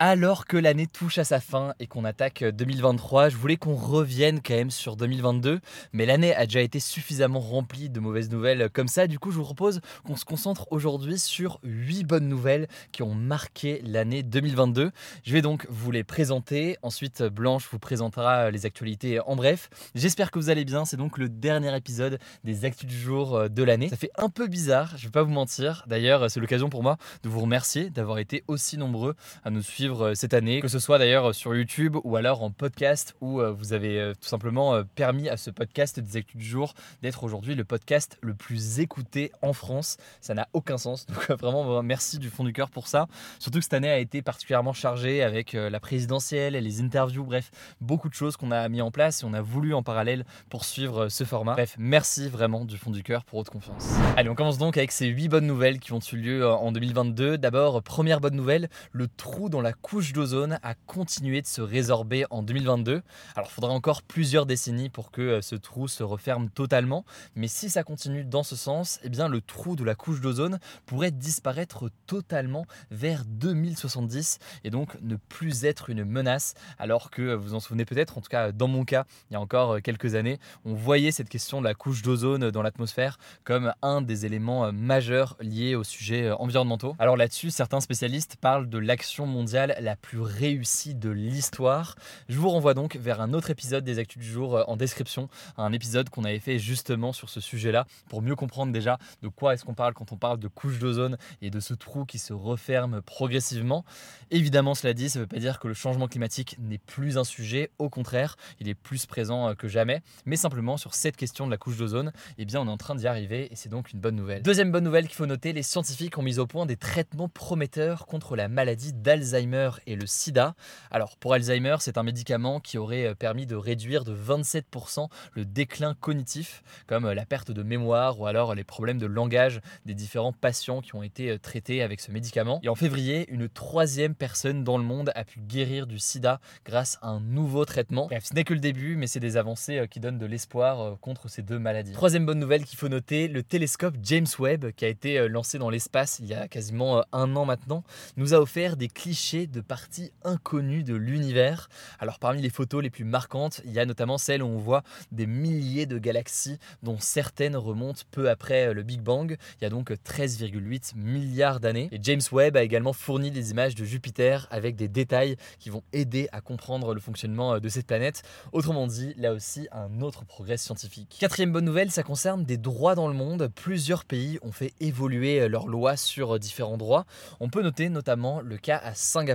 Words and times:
Alors 0.00 0.46
que 0.46 0.56
l'année 0.56 0.86
touche 0.86 1.18
à 1.18 1.24
sa 1.24 1.40
fin 1.40 1.74
et 1.80 1.88
qu'on 1.88 2.04
attaque 2.04 2.44
2023, 2.44 3.30
je 3.30 3.36
voulais 3.36 3.56
qu'on 3.56 3.74
revienne 3.74 4.40
quand 4.40 4.54
même 4.54 4.70
sur 4.70 4.94
2022, 4.94 5.58
mais 5.92 6.06
l'année 6.06 6.32
a 6.36 6.46
déjà 6.46 6.60
été 6.60 6.78
suffisamment 6.78 7.40
remplie 7.40 7.90
de 7.90 7.98
mauvaises 7.98 8.30
nouvelles 8.30 8.70
comme 8.72 8.86
ça, 8.86 9.08
du 9.08 9.18
coup 9.18 9.32
je 9.32 9.38
vous 9.38 9.42
propose 9.42 9.80
qu'on 10.06 10.14
se 10.14 10.24
concentre 10.24 10.68
aujourd'hui 10.70 11.18
sur 11.18 11.58
8 11.64 12.04
bonnes 12.04 12.28
nouvelles 12.28 12.68
qui 12.92 13.02
ont 13.02 13.12
marqué 13.12 13.82
l'année 13.84 14.22
2022. 14.22 14.92
Je 15.24 15.32
vais 15.32 15.42
donc 15.42 15.66
vous 15.68 15.90
les 15.90 16.04
présenter, 16.04 16.76
ensuite 16.82 17.24
Blanche 17.24 17.66
vous 17.68 17.80
présentera 17.80 18.52
les 18.52 18.66
actualités 18.66 19.18
en 19.18 19.34
bref. 19.34 19.68
J'espère 19.96 20.30
que 20.30 20.38
vous 20.38 20.48
allez 20.48 20.64
bien, 20.64 20.84
c'est 20.84 20.96
donc 20.96 21.18
le 21.18 21.28
dernier 21.28 21.76
épisode 21.76 22.20
des 22.44 22.64
actus 22.64 22.88
du 22.88 22.96
jour 22.96 23.50
de 23.50 23.62
l'année. 23.64 23.88
Ça 23.88 23.96
fait 23.96 24.12
un 24.16 24.28
peu 24.28 24.46
bizarre, 24.46 24.94
je 24.96 25.06
vais 25.06 25.12
pas 25.12 25.24
vous 25.24 25.32
mentir, 25.32 25.82
d'ailleurs 25.88 26.30
c'est 26.30 26.38
l'occasion 26.38 26.70
pour 26.70 26.84
moi 26.84 26.98
de 27.24 27.28
vous 27.28 27.40
remercier 27.40 27.90
d'avoir 27.90 28.20
été 28.20 28.44
aussi 28.46 28.78
nombreux 28.78 29.16
à 29.42 29.50
nous 29.50 29.60
suivre 29.62 29.87
euh, 29.88 30.14
cette 30.14 30.34
année, 30.34 30.60
que 30.60 30.68
ce 30.68 30.78
soit 30.78 30.98
d'ailleurs 30.98 31.34
sur 31.34 31.54
YouTube 31.54 31.96
ou 32.04 32.16
alors 32.16 32.42
en 32.42 32.50
podcast 32.50 33.14
où 33.20 33.40
euh, 33.40 33.50
vous 33.50 33.72
avez 33.72 33.98
euh, 33.98 34.12
tout 34.12 34.28
simplement 34.28 34.82
permis 34.94 35.28
à 35.28 35.36
ce 35.36 35.50
podcast 35.50 35.98
des 35.98 36.16
actus 36.16 36.36
du 36.36 36.44
jour 36.44 36.74
d'être 37.02 37.24
aujourd'hui 37.24 37.54
le 37.54 37.64
podcast 37.64 38.18
le 38.20 38.34
plus 38.34 38.80
écouté 38.80 39.32
en 39.42 39.52
France. 39.52 39.96
Ça 40.20 40.34
n'a 40.34 40.48
aucun 40.52 40.78
sens, 40.78 41.06
donc 41.08 41.30
vraiment 41.40 41.82
merci 41.82 42.18
du 42.18 42.28
fond 42.28 42.44
du 42.44 42.52
cœur 42.52 42.70
pour 42.70 42.88
ça. 42.88 43.06
Surtout 43.38 43.58
que 43.58 43.64
cette 43.64 43.74
année 43.74 43.90
a 43.90 43.98
été 43.98 44.22
particulièrement 44.22 44.72
chargée 44.72 45.22
avec 45.22 45.52
la 45.52 45.80
présidentielle, 45.80 46.54
et 46.54 46.60
les 46.60 46.80
interviews, 46.80 47.24
bref, 47.24 47.50
beaucoup 47.80 48.08
de 48.08 48.14
choses 48.14 48.36
qu'on 48.36 48.50
a 48.50 48.68
mis 48.68 48.82
en 48.82 48.90
place 48.90 49.22
et 49.22 49.24
on 49.24 49.32
a 49.32 49.40
voulu 49.40 49.74
en 49.74 49.82
parallèle 49.82 50.24
poursuivre 50.50 51.08
ce 51.08 51.24
format. 51.24 51.54
Bref, 51.54 51.74
merci 51.78 52.28
vraiment 52.28 52.64
du 52.64 52.76
fond 52.76 52.90
du 52.90 53.02
cœur 53.02 53.24
pour 53.24 53.40
votre 53.40 53.52
confiance. 53.52 53.88
Allez, 54.16 54.28
on 54.28 54.34
commence 54.34 54.58
donc 54.58 54.76
avec 54.76 54.92
ces 54.92 55.06
8 55.06 55.28
bonnes 55.28 55.46
nouvelles 55.46 55.78
qui 55.78 55.92
ont 55.92 56.00
eu 56.12 56.16
lieu 56.16 56.48
en 56.48 56.72
2022. 56.72 57.38
D'abord, 57.38 57.82
première 57.82 58.20
bonne 58.20 58.34
nouvelle, 58.34 58.68
le 58.92 59.08
trou 59.08 59.48
dans 59.48 59.60
la 59.60 59.72
couche 59.82 60.12
d'ozone 60.12 60.58
a 60.62 60.74
continué 60.74 61.42
de 61.42 61.46
se 61.46 61.60
résorber 61.60 62.24
en 62.30 62.42
2022. 62.42 63.02
Alors 63.34 63.48
il 63.50 63.54
faudra 63.54 63.72
encore 63.72 64.02
plusieurs 64.02 64.46
décennies 64.46 64.88
pour 64.88 65.10
que 65.10 65.22
euh, 65.22 65.42
ce 65.42 65.54
trou 65.54 65.88
se 65.88 66.02
referme 66.02 66.50
totalement, 66.50 67.04
mais 67.34 67.48
si 67.48 67.70
ça 67.70 67.82
continue 67.82 68.24
dans 68.24 68.42
ce 68.42 68.56
sens, 68.56 69.00
eh 69.02 69.08
bien 69.08 69.28
le 69.28 69.40
trou 69.40 69.76
de 69.76 69.84
la 69.84 69.94
couche 69.94 70.20
d'ozone 70.20 70.58
pourrait 70.86 71.10
disparaître 71.10 71.90
totalement 72.06 72.66
vers 72.90 73.24
2070 73.24 74.38
et 74.64 74.70
donc 74.70 74.96
ne 75.00 75.16
plus 75.16 75.64
être 75.64 75.90
une 75.90 76.04
menace 76.04 76.54
alors 76.78 77.10
que 77.10 77.34
vous 77.34 77.54
en 77.54 77.60
souvenez 77.60 77.84
peut-être, 77.84 78.18
en 78.18 78.20
tout 78.20 78.30
cas 78.30 78.52
dans 78.52 78.68
mon 78.68 78.84
cas, 78.84 79.04
il 79.30 79.34
y 79.34 79.36
a 79.36 79.40
encore 79.40 79.76
euh, 79.76 79.80
quelques 79.80 80.14
années, 80.14 80.38
on 80.64 80.74
voyait 80.74 81.12
cette 81.12 81.28
question 81.28 81.60
de 81.60 81.64
la 81.64 81.74
couche 81.74 82.02
d'ozone 82.02 82.50
dans 82.50 82.62
l'atmosphère 82.62 83.18
comme 83.44 83.72
un 83.82 84.02
des 84.02 84.26
éléments 84.26 84.66
euh, 84.66 84.72
majeurs 84.72 85.36
liés 85.40 85.74
aux 85.74 85.84
sujets 85.84 86.30
environnementaux. 86.30 86.96
Alors 86.98 87.16
là-dessus, 87.16 87.50
certains 87.50 87.80
spécialistes 87.80 88.36
parlent 88.40 88.68
de 88.68 88.78
l'action 88.78 89.26
mondiale 89.26 89.67
la 89.78 89.96
plus 89.96 90.20
réussie 90.20 90.94
de 90.94 91.10
l'histoire. 91.10 91.96
Je 92.28 92.38
vous 92.38 92.48
renvoie 92.48 92.74
donc 92.74 92.96
vers 92.96 93.20
un 93.20 93.32
autre 93.32 93.50
épisode 93.50 93.84
des 93.84 93.98
Actus 93.98 94.22
du 94.22 94.28
jour 94.28 94.56
euh, 94.56 94.64
en 94.66 94.76
description, 94.76 95.28
un 95.56 95.72
épisode 95.72 96.10
qu'on 96.10 96.24
avait 96.24 96.38
fait 96.38 96.58
justement 96.58 97.12
sur 97.12 97.28
ce 97.28 97.40
sujet-là 97.40 97.86
pour 98.08 98.22
mieux 98.22 98.36
comprendre 98.36 98.72
déjà 98.72 98.98
de 99.22 99.28
quoi 99.28 99.54
est-ce 99.54 99.64
qu'on 99.64 99.74
parle 99.74 99.94
quand 99.94 100.12
on 100.12 100.16
parle 100.16 100.38
de 100.38 100.48
couche 100.48 100.78
d'ozone 100.78 101.18
et 101.42 101.50
de 101.50 101.60
ce 101.60 101.74
trou 101.74 102.04
qui 102.04 102.18
se 102.18 102.32
referme 102.32 103.02
progressivement. 103.02 103.84
Évidemment, 104.30 104.74
cela 104.74 104.94
dit, 104.94 105.08
ça 105.08 105.18
ne 105.18 105.24
veut 105.24 105.28
pas 105.28 105.38
dire 105.38 105.58
que 105.58 105.68
le 105.68 105.74
changement 105.74 106.08
climatique 106.08 106.56
n'est 106.58 106.78
plus 106.78 107.18
un 107.18 107.24
sujet, 107.24 107.70
au 107.78 107.88
contraire, 107.88 108.36
il 108.60 108.68
est 108.68 108.74
plus 108.74 109.06
présent 109.06 109.48
euh, 109.48 109.54
que 109.54 109.68
jamais, 109.68 110.02
mais 110.26 110.36
simplement 110.36 110.76
sur 110.76 110.94
cette 110.94 111.16
question 111.16 111.46
de 111.46 111.50
la 111.50 111.58
couche 111.58 111.76
d'ozone, 111.76 112.12
eh 112.38 112.44
bien 112.44 112.60
on 112.60 112.66
est 112.66 112.70
en 112.70 112.76
train 112.76 112.94
d'y 112.94 113.06
arriver 113.06 113.48
et 113.50 113.56
c'est 113.56 113.68
donc 113.68 113.92
une 113.92 114.00
bonne 114.00 114.16
nouvelle. 114.16 114.42
Deuxième 114.42 114.72
bonne 114.72 114.84
nouvelle 114.84 115.06
qu'il 115.06 115.16
faut 115.16 115.26
noter, 115.26 115.52
les 115.52 115.62
scientifiques 115.62 116.16
ont 116.18 116.22
mis 116.22 116.38
au 116.38 116.46
point 116.46 116.66
des 116.66 116.76
traitements 116.76 117.28
prometteurs 117.28 118.06
contre 118.06 118.36
la 118.36 118.48
maladie 118.48 118.92
d'Alzheimer 118.92 119.57
et 119.86 119.96
le 119.96 120.06
sida. 120.06 120.54
Alors 120.90 121.16
pour 121.16 121.34
Alzheimer, 121.34 121.76
c'est 121.80 121.98
un 121.98 122.02
médicament 122.02 122.60
qui 122.60 122.78
aurait 122.78 123.06
euh, 123.06 123.14
permis 123.14 123.46
de 123.46 123.56
réduire 123.56 124.04
de 124.04 124.14
27% 124.14 125.08
le 125.32 125.44
déclin 125.44 125.94
cognitif, 125.94 126.62
comme 126.86 127.06
euh, 127.06 127.14
la 127.14 127.26
perte 127.26 127.50
de 127.50 127.62
mémoire 127.62 128.20
ou 128.20 128.26
alors 128.26 128.54
les 128.54 128.64
problèmes 128.64 128.98
de 128.98 129.06
langage 129.06 129.60
des 129.84 129.94
différents 129.94 130.32
patients 130.32 130.80
qui 130.80 130.94
ont 130.94 131.02
été 131.02 131.30
euh, 131.30 131.38
traités 131.38 131.82
avec 131.82 132.00
ce 132.00 132.10
médicament. 132.10 132.60
Et 132.62 132.68
en 132.68 132.74
février, 132.74 133.26
une 133.30 133.48
troisième 133.48 134.14
personne 134.14 134.64
dans 134.64 134.78
le 134.78 134.84
monde 134.84 135.10
a 135.14 135.24
pu 135.24 135.40
guérir 135.40 135.86
du 135.86 135.98
sida 135.98 136.40
grâce 136.64 136.98
à 137.02 137.08
un 137.08 137.20
nouveau 137.20 137.64
traitement. 137.64 138.06
Bref, 138.06 138.24
ce 138.24 138.34
n'est 138.34 138.44
que 138.44 138.54
le 138.54 138.60
début, 138.60 138.96
mais 138.96 139.06
c'est 139.06 139.20
des 139.20 139.36
avancées 139.36 139.86
qui 139.90 140.00
donnent 140.00 140.18
de 140.18 140.26
l'espoir 140.26 140.98
contre 141.00 141.28
ces 141.28 141.42
deux 141.42 141.58
maladies. 141.58 141.92
Troisième 141.92 142.26
bonne 142.26 142.38
nouvelle 142.38 142.64
qu'il 142.64 142.78
faut 142.78 142.88
noter, 142.88 143.28
le 143.28 143.42
télescope 143.42 143.96
James 144.02 144.26
Webb, 144.38 144.72
qui 144.72 144.84
a 144.84 144.88
été 144.88 145.28
lancé 145.28 145.58
dans 145.58 145.70
l'espace 145.70 146.18
il 146.20 146.26
y 146.26 146.34
a 146.34 146.48
quasiment 146.48 147.02
un 147.12 147.36
an 147.36 147.44
maintenant, 147.44 147.84
nous 148.16 148.34
a 148.34 148.38
offert 148.38 148.76
des 148.76 148.88
clichés 148.88 149.47
de 149.50 149.60
parties 149.60 150.12
inconnues 150.24 150.84
de 150.84 150.94
l'univers. 150.94 151.68
Alors 151.98 152.18
parmi 152.18 152.42
les 152.42 152.50
photos 152.50 152.82
les 152.82 152.90
plus 152.90 153.04
marquantes, 153.04 153.60
il 153.64 153.72
y 153.72 153.78
a 153.78 153.86
notamment 153.86 154.18
celle 154.18 154.42
où 154.42 154.46
on 154.46 154.58
voit 154.58 154.82
des 155.12 155.26
milliers 155.26 155.86
de 155.86 155.98
galaxies 155.98 156.58
dont 156.82 156.98
certaines 156.98 157.56
remontent 157.56 158.02
peu 158.10 158.28
après 158.28 158.74
le 158.74 158.82
Big 158.82 159.00
Bang. 159.00 159.36
Il 159.60 159.64
y 159.64 159.66
a 159.66 159.70
donc 159.70 159.90
13,8 159.90 160.96
milliards 160.96 161.60
d'années. 161.60 161.88
Et 161.92 161.98
James 162.02 162.20
Webb 162.32 162.56
a 162.56 162.62
également 162.62 162.92
fourni 162.92 163.30
des 163.30 163.50
images 163.50 163.74
de 163.74 163.84
Jupiter 163.84 164.46
avec 164.50 164.76
des 164.76 164.88
détails 164.88 165.36
qui 165.58 165.70
vont 165.70 165.82
aider 165.92 166.28
à 166.32 166.40
comprendre 166.40 166.94
le 166.94 167.00
fonctionnement 167.00 167.58
de 167.58 167.68
cette 167.68 167.86
planète. 167.86 168.22
Autrement 168.52 168.86
dit, 168.86 169.14
là 169.16 169.32
aussi, 169.32 169.68
un 169.72 170.00
autre 170.00 170.24
progrès 170.24 170.56
scientifique. 170.56 171.16
Quatrième 171.20 171.52
bonne 171.52 171.64
nouvelle, 171.64 171.90
ça 171.90 172.02
concerne 172.02 172.44
des 172.44 172.56
droits 172.56 172.94
dans 172.94 173.08
le 173.08 173.14
monde. 173.14 173.48
Plusieurs 173.54 174.04
pays 174.04 174.38
ont 174.42 174.52
fait 174.52 174.74
évoluer 174.80 175.48
leurs 175.48 175.68
lois 175.68 175.96
sur 175.96 176.38
différents 176.38 176.76
droits. 176.76 177.06
On 177.40 177.48
peut 177.48 177.62
noter 177.62 177.88
notamment 177.88 178.40
le 178.40 178.56
cas 178.58 178.80
à 178.82 178.94
Singapour 178.94 179.27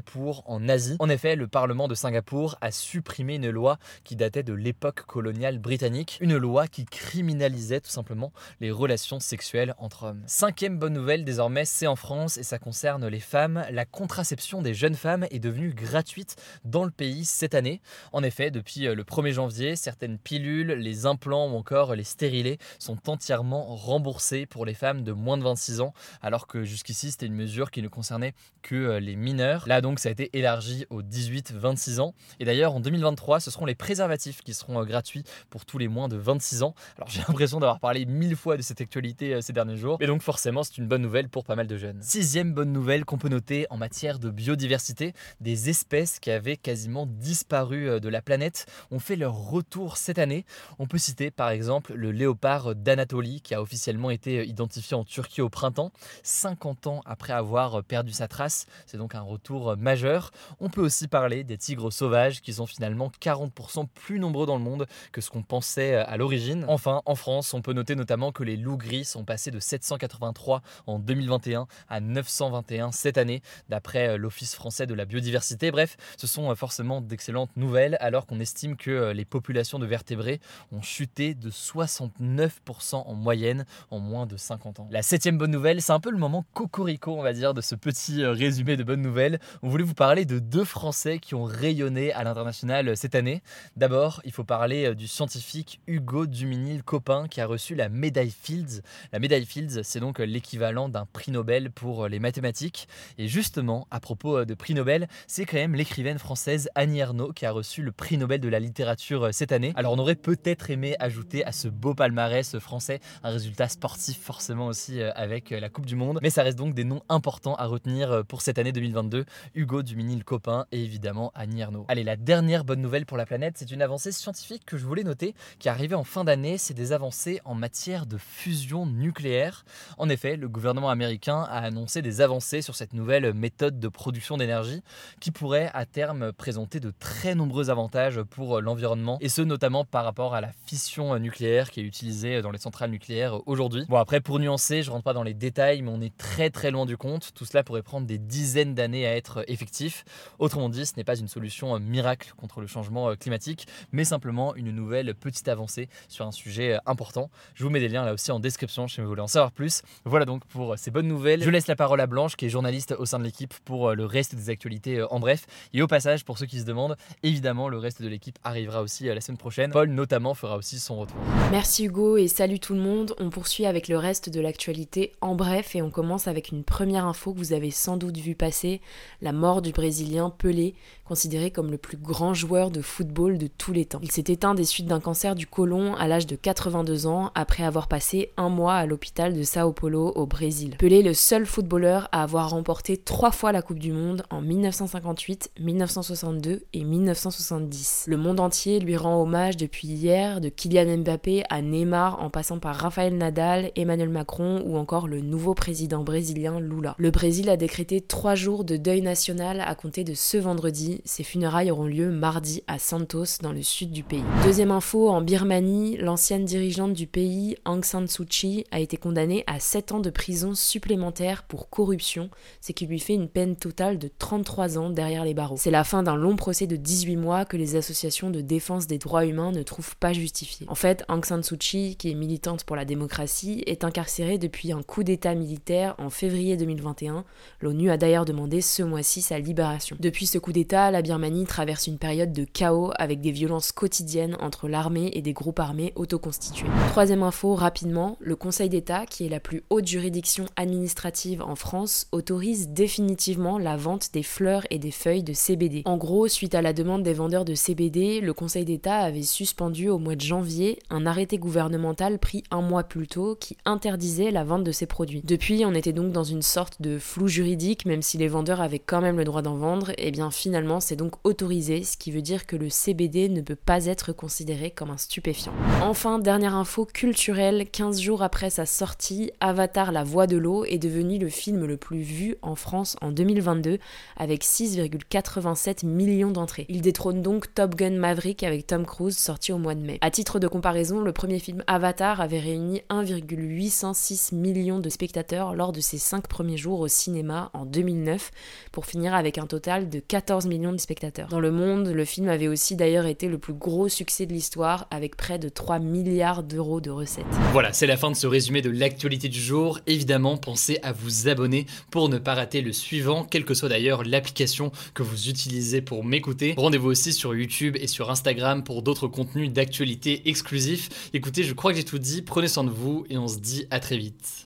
en 0.46 0.70
Asie. 0.70 0.96
En 1.00 1.10
effet, 1.10 1.36
le 1.36 1.48
Parlement 1.48 1.88
de 1.88 1.96
Singapour 1.96 2.58
a 2.62 2.72
supprimé 2.72 3.36
une 3.36 3.50
loi 3.50 3.78
qui 4.04 4.16
datait 4.16 4.44
de 4.44 4.54
l'époque 4.54 5.04
coloniale 5.06 5.60
britannique, 5.60 6.18
une 6.22 6.38
loi 6.38 6.68
qui 6.68 6.86
criminalisait 6.86 7.82
tout 7.82 7.90
simplement 7.90 8.32
les 8.60 8.72
relations 8.72 9.20
sexuelles 9.20 9.76
entre 9.78 10.04
hommes. 10.04 10.24
Cinquième 10.26 10.80
bonne 10.80 10.94
nouvelle 10.94 11.24
désormais, 11.24 11.66
c'est 11.66 11.88
en 11.88 11.96
France 11.96 12.38
et 12.38 12.44
ça 12.44 12.60
concerne 12.60 13.08
les 13.08 13.20
femmes. 13.20 13.66
La 13.72 13.86
contraception 13.86 14.62
des 14.62 14.74
jeunes 14.74 14.96
femmes 14.96 15.28
est 15.30 15.40
devenue 15.40 15.74
gratuite 15.74 16.36
dans 16.66 16.86
le 16.86 16.92
pays 16.92 17.26
cette 17.26 17.56
année. 17.56 17.82
En 18.12 18.24
effet, 18.24 18.52
depuis 18.52 18.88
euh, 18.88 18.96
le 18.96 19.04
1er 19.04 19.34
janvier, 19.34 19.76
certaines 19.76 20.18
pilules, 20.18 20.72
les 20.72 21.06
implants 21.06 21.52
ou 21.52 21.56
encore 21.56 21.96
les 21.96 22.04
stérilés 22.04 22.58
sont 22.80 23.10
entièrement 23.10 23.76
remboursés 23.76 24.46
pour 24.46 24.66
les 24.66 24.74
femmes 24.74 25.04
de 25.04 25.12
moins 25.12 25.38
de 25.38 25.44
26 25.44 25.82
ans, 25.82 25.94
alors 26.22 26.48
que 26.48 26.64
jusqu'ici 26.64 27.12
c'était 27.12 27.26
une 27.26 27.36
mesure 27.36 27.72
qui 27.72 27.82
ne 27.82 27.88
concernait 27.88 28.34
que 28.62 28.76
euh, 28.76 29.00
les 29.00 29.16
mineurs. 29.16 29.64
Donc 29.84 30.00
ça 30.00 30.10
a 30.10 30.12
été 30.12 30.30
élargi 30.34 30.86
aux 30.90 31.04
18-26 31.04 32.00
ans. 32.00 32.16
Et 32.40 32.46
d'ailleurs, 32.46 32.74
en 32.74 32.80
2023, 32.80 33.40
ce 33.40 33.52
seront 33.52 33.66
les 33.66 33.76
préservatifs 33.76 34.42
qui 34.42 34.54
seront 34.54 34.82
euh, 34.82 34.86
gratuits 34.86 35.24
pour 35.50 35.66
tous 35.66 35.78
les 35.78 35.88
moins 35.88 36.08
de 36.08 36.16
26 36.16 36.64
ans. 36.64 36.74
Alors 36.98 37.10
j'ai 37.10 37.20
l'impression 37.28 37.60
d'avoir 37.60 37.80
parlé 37.80 38.06
mille 38.06 38.36
fois 38.36 38.58
de 38.58 38.62
cette 38.62 38.82
actualité 38.82 39.36
euh, 39.36 39.42
ces 39.42 39.54
derniers 39.54 39.76
jours. 39.76 39.98
Et 40.00 40.08
donc 40.08 40.22
forcément, 40.22 40.64
c'est 40.64 40.78
une 40.78 40.88
bonne 40.88 41.02
nouvelle 41.02 41.30
pour 41.30 41.44
pas 41.44 41.56
mal 41.56 41.68
de 41.68 41.78
jeunes. 41.78 42.02
Sixième 42.02 42.54
bonne 42.54 42.72
nouvelle 42.72 43.04
qu'on 43.06 43.18
peut 43.18 43.28
noter 43.28 43.68
en 43.70 43.78
matière 43.78 44.20
de 44.20 44.30
biodiversité, 44.30 45.14
des 45.42 45.70
espèces 45.70 46.20
qui 46.20 46.32
avaient 46.32 46.58
quasiment 46.58 47.06
disparu 47.06 47.90
euh, 47.90 48.00
de 48.00 48.10
la 48.10 48.22
planète 48.22 48.66
ont 48.90 49.00
fait 49.00 49.18
leur 49.18 49.36
retour 49.36 49.98
cette 49.98 50.18
année. 50.18 50.46
On 50.80 50.88
peut 50.88 50.98
citer 50.98 51.30
par 51.30 51.50
exemple 51.50 51.94
le 51.94 52.12
léopard 52.12 52.74
d'Anatolie 52.74 53.42
qui 53.42 53.54
a 53.54 53.62
officiellement 53.62 54.12
été 54.12 54.48
identifié 54.48 54.96
en 54.96 55.04
Turquie 55.04 55.42
au 55.42 55.50
printemps, 55.50 55.92
50 56.24 56.88
ans 56.88 57.02
après 57.06 57.34
avoir 57.34 57.84
perdu 57.84 58.14
sa 58.14 58.30
trace. 58.30 58.66
C'est 58.86 58.98
donc 58.98 59.14
un 59.14 59.22
retour 59.22 59.73
herbivores 59.74 59.94
majeurs. 59.94 60.32
On 60.60 60.70
peut 60.70 60.82
aussi 60.82 61.08
parler 61.08 61.44
des 61.44 61.58
tigres 61.58 61.92
sauvages 61.92 62.42
qui 62.42 62.54
sont 62.54 62.66
finalement 62.66 63.12
40% 63.22 63.88
plus 63.94 64.20
nombreux 64.20 64.46
dans 64.46 64.58
le 64.58 64.64
monde 64.64 64.88
que 65.12 65.22
ce 65.22 65.30
qu'on 65.30 65.44
pensait 65.44 65.96
à 65.96 66.18
l'origine. 66.18 66.66
Enfin, 66.68 67.02
en 67.06 67.16
France, 67.16 67.54
on 67.54 67.62
peut 67.62 67.74
noter 67.74 67.96
notamment 67.96 68.32
que 68.32 68.44
les 68.44 68.58
loups 68.58 68.78
gris 68.78 69.06
sont 69.06 69.24
passés 69.24 69.52
de 69.52 69.60
783 69.60 70.62
en 70.88 71.00
2021 71.00 71.68
à 71.90 72.00
921 72.00 72.92
cette 72.92 73.18
année, 73.18 73.42
d'après 73.70 74.18
l'Office 74.18 74.56
français 74.56 74.88
de 74.88 74.94
la 74.94 75.06
biodiversité. 75.06 75.72
Bref, 75.72 75.98
ce 76.18 76.28
sont 76.28 76.54
forcément 76.56 77.02
d'excellentes 77.02 77.56
nouvelles 77.56 77.98
alors 78.00 78.26
qu'on 78.26 78.40
estime 78.40 78.76
que 78.76 79.12
les 79.12 79.26
populations 79.26 79.80
de 79.80 79.86
vertébrés 79.86 80.40
ont 80.72 80.82
chuté 80.82 81.34
de 81.34 81.50
69% 81.50 82.96
en 82.96 83.14
moyenne 83.14 83.66
en 83.92 84.00
moins 84.00 84.26
de 84.26 84.38
50 84.38 84.80
ans. 84.80 84.88
La 84.92 85.02
septième 85.02 85.38
bonne 85.38 85.52
nouvelle, 85.52 85.82
c'est 85.82 85.92
un 85.92 86.00
peu 86.00 86.12
le 86.12 86.18
moment 86.18 86.46
cocorico, 86.54 87.14
on 87.18 87.22
va 87.22 87.34
dire, 87.34 87.54
de 87.54 87.62
ce 87.62 87.76
petit 87.76 88.26
résumé 88.26 88.78
de 88.78 88.84
bonnes 88.84 89.02
nouvelles. 89.02 89.40
On 89.66 89.70
voulait 89.70 89.86
vous 89.86 89.94
parler 89.94 90.26
de 90.26 90.40
deux 90.40 90.66
Français 90.66 91.20
qui 91.20 91.36
ont 91.36 91.46
rayonné 91.46 92.12
à 92.12 92.26
l'international 92.26 92.98
cette 92.98 93.16
année. 93.16 93.42
D'abord, 93.78 94.22
il 94.26 94.34
faut 94.34 94.44
parler 94.44 94.88
euh, 94.88 94.94
du 94.94 95.08
scientifique 95.08 95.80
Hugo 95.88 96.26
Duminil-Copin 96.26 97.30
qui 97.30 97.40
a 97.40 97.46
reçu 97.46 97.74
la 97.74 97.88
médaille 97.88 98.30
Fields. 98.38 98.82
La 99.14 99.20
médaille 99.20 99.46
Fields, 99.46 99.82
c'est 99.84 100.02
donc 100.02 100.20
euh, 100.20 100.26
l'équivalent 100.26 100.90
d'un 100.90 101.06
prix 101.06 101.32
Nobel 101.32 101.72
pour 101.72 102.04
euh, 102.04 102.10
les 102.10 102.20
mathématiques. 102.20 102.90
Et 103.18 103.30
justement, 103.30 103.88
à 103.90 104.02
propos 104.02 104.44
de 104.44 104.54
prix 104.54 104.74
Nobel, 104.74 105.08
c'est 105.28 105.46
quand 105.46 105.56
même 105.56 105.76
l'écrivaine 105.76 106.20
française 106.20 106.68
Annie 106.76 107.00
Ernaux 107.00 107.32
qui 107.32 107.46
a 107.46 107.52
reçu 107.52 107.84
le 107.84 107.94
prix 107.94 108.18
Nobel 108.18 108.42
de 108.42 108.50
la 108.50 108.60
littérature 108.60 109.30
cette 109.32 109.54
année. 109.54 109.72
Alors 109.78 109.94
on 109.94 109.98
aurait 109.98 110.16
peut-être 110.16 110.72
aimé 110.72 110.98
ajouter 111.00 111.46
à 111.46 111.54
ce 111.54 111.70
beau 111.70 111.94
palmarès 111.94 112.60
français 112.60 113.00
un 113.24 113.30
résultat 113.30 113.70
sportif 113.70 114.20
forcément 114.20 114.68
aussi 114.68 115.02
avec 115.02 115.52
la 115.52 115.70
Coupe 115.70 115.86
du 115.86 115.96
Monde, 115.96 116.20
mais 116.22 116.30
ça 116.30 116.44
reste 116.44 116.58
donc 116.58 116.74
des 116.74 116.84
noms 116.84 117.04
importants 117.08 117.56
à 117.56 117.66
retenir 117.66 118.26
pour 118.26 118.42
cette 118.42 118.60
année 118.60 118.74
2022. 118.74 119.24
Hugo 119.56 119.84
Duminil-Copin 119.84 120.66
et 120.72 120.84
évidemment 120.84 121.32
Annie 121.36 121.62
Ernaux. 121.62 121.86
Allez, 121.88 122.04
la 122.04 122.16
dernière 122.16 122.64
bonne 122.64 122.82
nouvelle 122.82 123.06
pour 123.06 123.18
la 123.18 123.26
planète, 123.26 123.56
c'est 123.58 123.72
une 123.72 123.82
avancée 123.82 124.12
scientifique 124.12 124.64
que 124.66 124.78
je 124.78 124.86
voulais 124.86 125.04
noter 125.04 125.36
qui 125.60 125.68
est 125.68 125.72
arrivée 125.72 125.96
en 125.96 126.04
fin 126.04 126.24
d'année, 126.24 126.58
c'est 126.58 126.74
des 126.74 126.92
avancées 126.92 127.42
en 127.46 127.56
matière 127.56 128.06
de 128.06 128.18
fusion 128.18 128.86
nucléaire. 128.86 129.66
En 129.98 130.10
effet, 130.10 130.36
le 130.36 130.50
gouvernement 130.50 130.90
américain 130.90 131.44
a 131.44 131.60
annoncé 131.60 132.02
des 132.02 132.22
avancées 132.22 132.62
sur 132.62 132.76
cette 132.76 132.94
nouvelle 132.94 133.34
méthode 133.34 133.80
de 133.80 133.88
production 133.88 134.38
d'énergie 134.38 134.82
qui 135.20 135.32
pourrait 135.32 135.70
à 135.74 135.86
terme 135.86 136.34
présenter 136.34 136.80
de 136.80 136.92
très 136.92 137.36
nombreux 137.36 137.70
avantages 137.70 138.22
pour 138.24 138.62
l'environnement 138.62 139.18
et 139.22 139.30
ce 139.30 139.42
notamment 139.42 139.86
par 139.86 140.04
rapport 140.04 140.34
à 140.36 140.42
la 140.42 140.52
fission 140.66 141.18
nucléaire 141.20 141.70
qui 141.70 141.80
est 141.80 141.84
utilisée 141.84 142.42
dans 142.42 142.52
les 142.52 142.60
centrales 142.60 142.92
nucléaires 142.92 143.40
aujourd'hui. 143.48 143.86
Bon 143.88 143.98
après 143.98 144.22
pour 144.22 144.40
nuancer, 144.40 144.84
je 144.84 144.92
rentre 144.92 145.04
pas 145.04 145.14
dans 145.14 145.24
les 145.24 145.34
détails 145.34 145.82
mais 145.82 145.92
on 145.92 146.02
est 146.02 146.16
très 146.18 146.50
très 146.50 146.72
loin 146.72 146.86
du 146.86 146.98
compte. 146.98 147.32
Tout 147.34 147.46
cela 147.46 147.64
pourrait 147.64 147.84
prendre 147.84 148.08
des 148.08 148.18
dizaines 148.18 148.74
d'années 148.74 149.06
à 149.06 149.16
être 149.16 149.43
effectif. 149.48 150.06
Autrement 150.40 150.70
dit, 150.70 150.86
ce 150.86 150.94
n'est 150.98 151.04
pas 151.04 151.18
une 151.18 151.28
solution 151.28 151.80
miracle 151.80 152.34
contre 152.38 152.62
le 152.62 152.68
changement 152.68 153.16
climatique, 153.16 153.68
mais 153.92 154.04
simplement 154.04 154.56
une 154.56 154.72
nouvelle 154.72 155.14
petite 155.16 155.48
avancée 155.48 155.90
sur 156.08 156.26
un 156.26 156.32
sujet 156.32 156.74
euh, 156.74 156.78
important. 156.86 157.30
Je 157.56 157.64
vous 157.64 157.70
mets 157.70 157.80
des 157.80 157.90
liens 157.90 158.06
là 158.06 158.14
aussi 158.14 158.32
en 158.32 158.40
description 158.40 158.88
si 158.88 159.02
vous 159.02 159.08
voulez 159.08 159.22
en 159.22 159.28
savoir 159.28 159.52
plus. 159.52 159.82
Voilà 160.06 160.26
donc 160.26 160.46
pour 160.46 160.78
ces 160.78 160.92
bonnes 160.92 161.08
nouvelles. 161.08 161.44
Je 161.44 161.50
laisse 161.50 161.68
la 161.68 161.76
parole 161.76 162.00
à 162.02 162.08
Blanche 162.08 162.36
qui 162.36 162.46
est 162.46 162.50
journaliste 162.50 162.96
au 162.98 163.06
sein 163.06 163.20
de 163.20 163.24
l'équipe 163.24 163.54
pour 163.66 163.90
euh, 163.90 163.96
le 163.96 164.06
reste 164.06 164.36
des 164.36 164.50
actualités 164.50 165.00
euh, 165.00 165.08
en 165.12 165.20
bref. 165.20 165.46
Et 165.74 165.82
au 165.82 165.88
passage, 165.88 166.26
pour 166.26 166.38
ceux 166.38 166.46
qui 166.46 166.60
se 166.60 166.66
demandent, 166.66 166.98
évidemment 167.24 167.70
le 167.70 167.78
reste 167.78 168.02
de 168.02 168.08
l'équipe 168.08 168.38
arrivera 168.44 168.82
aussi 168.82 169.06
la 169.06 169.22
semaine 169.22 169.38
prochaine. 169.38 169.72
Paul 169.72 169.90
notamment 169.90 170.34
fera 170.34 170.58
aussi 170.58 170.80
son 170.80 170.98
retour. 170.98 171.18
Merci 171.52 171.86
Hugo 171.86 172.18
et 172.18 172.28
salut 172.28 172.60
tout 172.60 172.74
le 172.74 172.82
monde. 172.82 173.14
On 173.20 173.30
poursuit 173.30 173.66
avec 173.66 173.88
le 173.88 173.98
reste 173.98 174.30
de 174.30 174.42
l'actualité 174.42 175.12
en 175.22 175.36
bref 175.36 175.76
et 175.76 175.82
on 175.82 175.90
commence 175.90 176.28
avec 176.28 176.50
une 176.50 176.64
première 176.64 177.06
info 177.06 177.34
que 177.34 177.38
vous 177.38 177.54
avez 177.54 177.72
sans 177.72 177.98
doute 177.98 178.18
vu 178.18 178.36
passer, 178.36 178.82
la 179.22 179.32
mort 179.34 179.62
du 179.62 179.72
Brésilien 179.72 180.30
Pelé, 180.30 180.76
considéré 181.06 181.52
comme 181.52 181.72
le 181.72 181.78
plus 181.78 181.98
grand 181.98 182.34
joueur 182.34 182.72
de 182.72 182.82
football 182.82 183.38
de 183.38 183.48
tous 183.48 183.74
les 183.74 183.86
temps. 183.86 184.00
Il 184.02 184.12
s'est 184.12 184.26
éteint 184.28 184.56
des 184.56 184.64
suites 184.64 184.88
d'un 184.88 185.00
cancer 185.00 185.36
du 185.36 185.48
côlon 185.48 185.96
à 185.96 186.08
l'âge 186.08 186.28
de 186.28 186.36
82 186.36 187.08
ans 187.08 187.32
après 187.36 187.64
avoir 187.64 187.88
passé 187.88 188.32
un 188.38 188.50
mois 188.50 188.76
à 188.76 188.86
l'hôpital 188.86 189.34
de 189.34 189.44
Sao 189.44 189.74
Paulo 189.74 190.12
au 190.16 190.26
Brésil. 190.26 190.76
Pelé 190.78 191.04
le 191.04 191.14
seul 191.14 191.46
footballeur 191.46 192.08
à 192.12 192.24
avoir 192.24 192.50
remporté 192.50 192.98
trois 192.98 193.32
fois 193.32 193.52
la 193.52 193.62
Coupe 193.62 193.80
du 193.80 193.92
Monde 193.92 194.24
en 194.30 194.42
1958, 194.42 195.52
1962 195.60 196.64
et 196.74 196.84
1970. 196.84 198.06
Le 198.08 198.18
monde 198.18 198.40
entier 198.40 198.80
lui 198.80 198.98
rend 198.98 199.22
hommage 199.22 199.58
depuis 199.58 199.88
hier, 199.88 200.42
de 200.42 200.50
Kylian 200.50 200.98
Mbappé 200.98 201.44
à 201.50 201.62
Neymar 201.62 202.22
en 202.22 202.30
passant 202.30 202.60
par 202.60 202.76
Rafael 202.76 203.18
Nadal, 203.18 203.72
Emmanuel 203.76 204.10
Macron 204.10 204.64
ou 204.66 204.78
encore 204.78 205.08
le 205.08 205.22
nouveau 205.22 205.54
président 205.54 206.04
brésilien 206.04 206.60
Lula. 206.60 206.96
Le 206.98 207.12
Brésil 207.12 207.50
a 207.50 207.58
décrété 207.58 208.02
trois 208.02 208.36
jours 208.36 208.64
de 208.64 208.78
deuil 208.78 209.02
national 209.02 209.62
à 209.62 209.76
compter 209.76 210.04
de 210.04 210.14
ce 210.14 210.38
vendredi. 210.38 211.02
Ses 211.06 211.24
funérailles 211.24 211.70
auront 211.70 211.86
lieu 211.86 212.12
mardi 212.12 212.64
à 212.68 212.80
Santos 212.80 213.42
dans 213.42 213.52
le 213.52 213.62
sud 213.62 213.92
du 213.92 214.04
pays. 214.04 214.24
Deuxième 214.46 214.72
info, 214.72 215.10
en 215.10 215.22
Birmanie, 215.22 215.98
l'ancienne 215.98 216.46
dirigeante 216.46 216.94
du 216.94 217.08
pays, 217.08 217.58
Aung 217.66 217.84
San 217.84 218.08
Suu 218.08 218.26
Kyi, 218.26 218.64
a 218.72 218.80
été 218.80 218.96
condamnée 218.96 219.44
à 219.46 219.60
7 219.60 219.92
ans 219.92 220.00
de 220.00 220.10
prison 220.10 220.56
supplémentaire 220.56 221.44
pour 221.44 221.70
corruption, 221.70 222.30
ce 222.62 222.72
qui 222.72 222.88
lui 222.88 223.00
fait 223.00 223.16
une 223.16 223.28
peine 223.28 223.58
totale 223.58 224.00
de 224.00 224.10
33 224.18 224.78
ans 224.78 224.90
derrière 224.90 225.26
les 225.26 225.34
barreaux. 225.34 225.58
C'est 225.58 225.72
la 225.72 225.84
fin 225.84 226.04
d'un 226.04 226.16
long 226.16 226.38
procès 226.38 226.68
de 226.68 226.78
18 226.78 227.18
mois 227.18 227.44
que 227.44 227.58
les 227.58 227.76
associations 227.76 228.30
de 228.30 228.40
défense 228.40 228.88
des 228.88 228.98
droits 228.98 229.26
humains 229.26 229.52
ne 229.52 229.64
trouvent 229.64 229.98
pas 229.98 230.14
justifié. 230.14 230.66
En 230.70 230.76
fait, 230.76 231.04
Aung 231.10 231.26
San 231.26 231.44
Suu 231.44 231.58
Kyi, 231.58 231.96
qui 231.98 232.12
est 232.12 232.16
militante 232.16 232.64
pour 232.64 232.78
la 232.78 232.86
démocratie, 232.86 233.62
est 233.68 233.84
incarcérée 233.84 234.38
depuis 234.38 234.72
un 234.72 234.82
coup 234.82 235.04
d'état 235.04 235.36
militaire 235.36 235.96
en 235.98 236.10
février 236.10 236.56
2021. 236.56 237.26
L'ONU 237.60 237.92
a 237.92 237.98
d'ailleurs 237.98 238.26
demandé 238.26 238.62
ce 238.62 238.84
mois-ci 238.84 239.22
sa 239.22 239.38
libération. 239.38 239.98
Depuis 240.00 240.28
ce 240.28 240.38
coup 240.38 240.54
d'état, 240.54 240.83
la 240.92 241.02
Birmanie 241.02 241.46
traverse 241.46 241.88
une 241.88 241.98
période 241.98 242.34
de 242.34 242.46
chaos 242.46 242.92
avec 242.98 243.22
des 243.22 243.32
violences 243.32 243.72
quotidiennes 243.72 244.38
entre 244.40 244.68
l'armée 244.68 245.12
et 245.14 245.22
des 245.22 245.34
groupes 245.34 245.60
armés 245.60 245.94
autoconstitués. 245.96 246.68
Troisième 246.90 247.24
info, 247.24 247.56
rapidement, 247.56 248.18
le 248.20 248.36
Conseil 248.36 248.70
d'État, 248.70 249.06
qui 249.06 249.26
est 249.26 249.30
la 249.30 249.40
plus 249.40 249.64
haute 249.70 249.88
juridiction 249.88 250.46
administrative 250.56 251.42
en 251.42 251.56
France, 251.56 252.08
autorise 252.12 252.70
définitivement 252.70 253.58
la 253.58 253.78
vente 253.78 254.10
des 254.14 254.24
fleurs 254.24 254.64
et 254.70 254.80
des 254.80 254.92
feuilles 254.92 255.24
de 255.24 255.34
CBD. 255.34 255.84
En 255.86 255.98
gros, 255.98 256.28
suite 256.28 256.56
à 256.56 256.62
la 256.62 256.74
demande 256.74 257.04
des 257.04 257.14
vendeurs 257.14 257.46
de 257.46 257.56
CBD, 257.56 258.22
le 258.22 258.34
Conseil 258.34 258.66
d'État 258.66 259.00
avait 259.00 259.24
suspendu 259.24 259.90
au 259.90 260.00
mois 260.00 260.16
de 260.16 260.22
janvier 260.22 260.80
un 260.90 261.06
arrêté 261.06 261.38
gouvernemental 261.38 262.20
pris 262.20 262.44
un 262.52 262.62
mois 262.62 262.84
plus 262.84 263.08
tôt 263.08 263.36
qui 263.40 263.58
interdisait 263.66 264.32
la 264.32 264.44
vente 264.44 264.64
de 264.64 264.72
ces 264.72 264.86
produits. 264.86 265.22
Depuis, 265.24 265.64
on 265.66 265.74
était 265.74 265.94
donc 265.94 266.12
dans 266.12 266.24
une 266.24 266.42
sorte 266.42 266.82
de 266.82 267.00
flou 267.00 267.28
juridique, 267.28 267.86
même 267.86 268.02
si 268.02 268.18
les 268.18 268.28
vendeurs 268.28 268.62
avaient 268.62 268.80
quand 268.80 269.02
même 269.02 269.18
le 269.18 269.26
droit 269.26 269.42
d'en 269.42 269.56
vendre, 269.56 269.92
et 269.98 270.12
bien 270.12 270.32
finalement 270.32 270.73
c'est 270.80 270.96
donc 270.96 271.14
autorisé, 271.24 271.84
ce 271.84 271.98
qui 271.98 272.12
veut 272.12 272.22
dire 272.22 272.46
que 272.46 272.56
le 272.56 272.70
CBD 272.70 273.30
ne 273.30 273.42
peut 273.42 273.56
pas 273.56 273.86
être 273.86 274.14
considéré 274.14 274.72
comme 274.72 274.90
un 274.90 274.98
stupéfiant. 274.98 275.54
Enfin, 275.82 276.20
dernière 276.20 276.56
info 276.56 276.86
culturelle, 276.86 277.70
15 277.70 278.00
jours 278.00 278.24
après 278.24 278.50
sa 278.50 278.66
sortie, 278.66 279.32
Avatar 279.40 279.92
La 279.92 280.04
Voix 280.04 280.28
de 280.28 280.38
l'eau 280.38 280.66
est 280.66 280.78
devenu 280.78 281.18
le 281.18 281.30
film 281.30 281.66
le 281.66 281.78
plus 281.78 282.02
vu 282.02 282.36
en 282.42 282.56
France 282.56 282.96
en 283.02 283.12
2022 283.12 283.80
avec 284.18 284.44
6,87 284.44 285.86
millions 285.86 286.32
d'entrées. 286.32 286.66
Il 286.70 286.82
détrône 286.82 287.22
donc 287.22 287.54
Top 287.54 287.76
Gun 287.76 287.98
Maverick 287.98 288.44
avec 288.44 288.68
Tom 288.68 288.86
Cruise 288.86 289.18
sorti 289.18 289.52
au 289.52 289.58
mois 289.58 289.76
de 289.76 289.82
mai. 289.82 289.98
À 290.02 290.12
titre 290.12 290.40
de 290.40 290.48
comparaison, 290.48 291.00
le 291.00 291.14
premier 291.14 291.40
film 291.40 291.64
Avatar 291.68 292.22
avait 292.22 292.40
réuni 292.40 292.82
1,806 292.90 294.32
millions 294.32 294.80
de 294.80 294.90
spectateurs 294.90 295.56
lors 295.56 295.72
de 295.72 295.82
ses 295.82 295.98
5 295.98 296.28
premiers 296.28 296.58
jours 296.58 296.80
au 296.80 296.88
cinéma 296.88 297.50
en 297.54 297.66
2009 297.66 298.32
pour 298.72 298.86
finir 298.86 299.14
avec 299.14 299.38
un 299.38 299.48
total 299.48 299.90
de 299.90 300.00
14 300.00 300.48
de 300.72 300.78
spectateurs. 300.78 301.28
Dans 301.30 301.40
le 301.40 301.52
monde, 301.52 301.88
le 301.88 302.06
film 302.06 302.30
avait 302.30 302.48
aussi 302.48 302.76
d'ailleurs 302.76 303.06
été 303.06 303.28
le 303.28 303.38
plus 303.38 303.54
gros 303.54 303.90
succès 303.90 304.26
de 304.26 304.34
l'histoire 304.34 304.88
avec 304.92 305.18
près 305.18 305.40
de 305.40 305.50
3 305.50 305.80
milliards 305.80 306.44
d'euros 306.44 306.82
de 306.82 306.90
recettes. 306.90 307.26
Voilà, 307.52 307.74
c'est 307.74 307.88
la 307.88 307.98
fin 307.98 308.10
de 308.12 308.16
ce 308.16 308.28
résumé 308.28 308.62
de 308.62 308.70
l'actualité 308.70 309.28
du 309.30 309.40
jour. 309.40 309.80
Évidemment, 309.88 310.38
pensez 310.38 310.80
à 310.84 310.92
vous 310.92 311.28
abonner 311.28 311.66
pour 311.92 312.10
ne 312.10 312.18
pas 312.18 312.34
rater 312.36 312.62
le 312.62 312.72
suivant, 312.72 313.26
quelle 313.26 313.46
que 313.46 313.54
soit 313.54 313.70
d'ailleurs 313.70 314.04
l'application 314.04 314.72
que 314.94 315.04
vous 315.04 315.30
utilisez 315.30 315.82
pour 315.82 316.04
m'écouter. 316.04 316.54
Rendez-vous 316.58 316.90
aussi 316.90 317.14
sur 317.14 317.36
YouTube 317.36 317.76
et 317.80 317.88
sur 317.88 318.10
Instagram 318.10 318.64
pour 318.64 318.82
d'autres 318.84 319.08
contenus 319.08 319.52
d'actualité 319.52 320.30
exclusifs. 320.30 321.10
Écoutez, 321.14 321.44
je 321.44 321.54
crois 321.54 321.72
que 321.72 321.78
j'ai 321.78 321.84
tout 321.84 322.00
dit, 322.00 322.22
prenez 322.22 322.48
soin 322.48 322.64
de 322.64 322.70
vous 322.70 323.06
et 323.10 323.18
on 323.18 323.28
se 323.28 323.40
dit 323.40 323.66
à 323.72 323.80
très 323.80 323.98
vite. 323.98 324.46